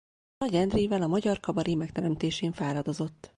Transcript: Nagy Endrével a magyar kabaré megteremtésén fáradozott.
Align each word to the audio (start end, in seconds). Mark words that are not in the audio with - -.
Nagy 0.37 0.55
Endrével 0.55 1.01
a 1.01 1.07
magyar 1.07 1.39
kabaré 1.39 1.75
megteremtésén 1.75 2.51
fáradozott. 2.51 3.29